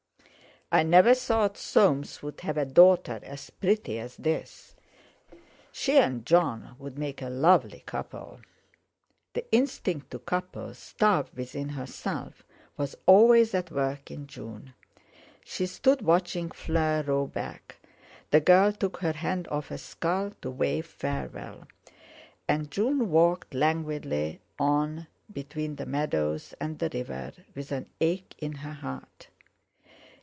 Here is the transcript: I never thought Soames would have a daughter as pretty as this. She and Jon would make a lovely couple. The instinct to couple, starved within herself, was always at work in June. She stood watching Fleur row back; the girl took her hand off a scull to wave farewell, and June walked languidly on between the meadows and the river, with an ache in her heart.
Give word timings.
I 0.73 0.83
never 0.83 1.13
thought 1.13 1.57
Soames 1.57 2.23
would 2.23 2.39
have 2.39 2.55
a 2.55 2.63
daughter 2.65 3.19
as 3.23 3.49
pretty 3.49 3.99
as 3.99 4.15
this. 4.15 4.73
She 5.73 5.97
and 5.97 6.25
Jon 6.25 6.77
would 6.79 6.97
make 6.97 7.21
a 7.21 7.27
lovely 7.29 7.83
couple. 7.85 8.39
The 9.33 9.43
instinct 9.51 10.11
to 10.11 10.19
couple, 10.19 10.73
starved 10.73 11.35
within 11.35 11.67
herself, 11.67 12.45
was 12.77 12.95
always 13.05 13.53
at 13.53 13.69
work 13.69 14.09
in 14.09 14.27
June. 14.27 14.73
She 15.43 15.65
stood 15.65 16.03
watching 16.03 16.49
Fleur 16.51 17.03
row 17.03 17.27
back; 17.27 17.75
the 18.29 18.39
girl 18.39 18.71
took 18.71 18.99
her 19.01 19.11
hand 19.11 19.49
off 19.49 19.71
a 19.71 19.77
scull 19.77 20.31
to 20.41 20.49
wave 20.49 20.85
farewell, 20.87 21.67
and 22.47 22.71
June 22.71 23.09
walked 23.11 23.53
languidly 23.53 24.39
on 24.57 25.07
between 25.33 25.75
the 25.75 25.85
meadows 25.85 26.53
and 26.61 26.79
the 26.79 26.87
river, 26.89 27.33
with 27.55 27.73
an 27.73 27.89
ache 27.99 28.35
in 28.39 28.53
her 28.53 28.75
heart. 28.75 29.27